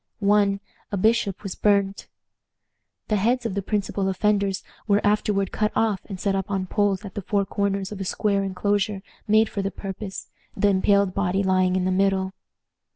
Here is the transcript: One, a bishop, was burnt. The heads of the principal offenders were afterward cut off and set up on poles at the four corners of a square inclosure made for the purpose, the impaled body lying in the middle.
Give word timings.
One, 0.17 0.61
a 0.91 0.97
bishop, 0.97 1.43
was 1.43 1.53
burnt. 1.53 2.07
The 3.09 3.17
heads 3.17 3.45
of 3.45 3.53
the 3.53 3.61
principal 3.61 4.09
offenders 4.09 4.63
were 4.87 4.99
afterward 5.05 5.51
cut 5.51 5.71
off 5.75 5.99
and 6.05 6.19
set 6.19 6.33
up 6.33 6.49
on 6.49 6.65
poles 6.65 7.05
at 7.05 7.13
the 7.13 7.21
four 7.21 7.45
corners 7.45 7.91
of 7.91 8.01
a 8.01 8.03
square 8.03 8.43
inclosure 8.43 9.03
made 9.27 9.47
for 9.47 9.61
the 9.61 9.69
purpose, 9.69 10.31
the 10.57 10.69
impaled 10.69 11.13
body 11.13 11.43
lying 11.43 11.75
in 11.75 11.85
the 11.85 11.91
middle. 11.91 12.33